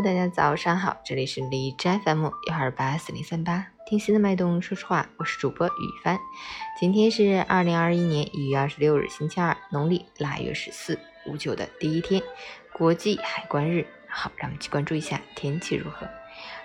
[0.00, 5.70] 大家早上好，这里是李斋 FM 幺二八四零三八，听心的脉动说实话，我是主播雨
[6.02, 6.18] 帆。
[6.80, 12.22] 今天是二零二一年一月二十六日，星期二，农历腊月十四，五九的第一天，
[12.72, 13.86] 国际海关日。
[14.08, 16.06] 好，让我们去关注一下天气如何。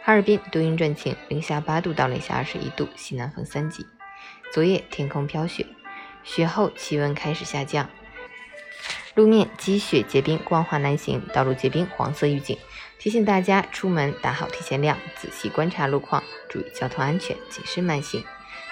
[0.04, 3.86] 哈尔滨多云转晴，零下八度到零下二十一度，西南风三级。
[4.54, 5.66] 昨夜天空飘雪，
[6.23, 7.89] 雪后气温开始下降。
[9.18, 12.56] 路面积雪结冰，光滑难行，道路结冰，黄色预警，
[13.00, 18.24] 提醒大家出门打好提前量，仔细观察路况，注意交通安全，谨慎慢行。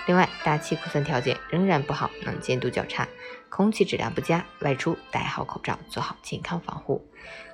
[0.05, 3.07] 另外，大气扩散条件仍然不好，能见度较差，
[3.49, 7.03] 空气质量不佳，外出戴好口罩，做好健康防护。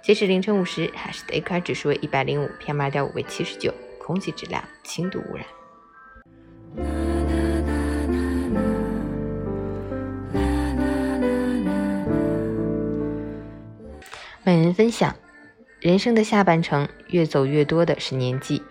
[0.04, 5.46] 截止凌晨五时，海市的 AQI 指数为一百零五，PM 二点五为七十九，空气质量轻度污染。
[14.44, 15.16] 本人分享：
[15.80, 18.64] 人生的下半程，越走越多的是年纪，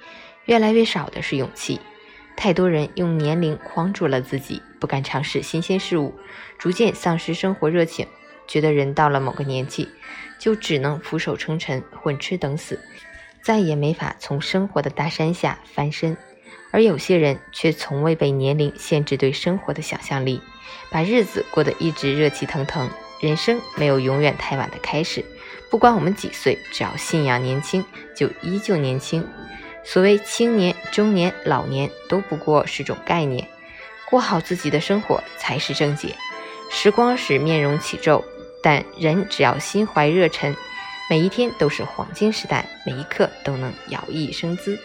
[0.45, 1.79] 越来越少的是勇气。
[2.37, 6.13] 太多人用年龄框住了自己，不敢尝试新鲜事物，
[6.59, 8.09] 逐渐丧失生活热情，
[8.49, 9.89] 觉得人到了某个年纪，
[10.41, 12.81] 就只能俯首称臣，混吃等死，
[13.41, 16.17] 再也没法从生活的大山下翻身。
[16.73, 20.43] 而有些人却从未被年龄限制对生活的想象力，
[20.91, 22.91] 把日子过得一直热气腾腾。
[23.21, 25.23] 人生没有永远太晚的开始。
[25.71, 29.25] 不管我们几岁，只要信仰年轻，就依旧年轻。
[29.85, 33.49] 所谓青年、中年、老年，都不过是种概念。
[34.11, 36.17] 过好自己的生活才是正解。
[36.73, 38.25] 时光使面容起皱，
[38.63, 40.57] 但人只要心怀热忱，
[41.09, 44.77] 每一天都是黄金时代，每一刻都能摇曳生姿。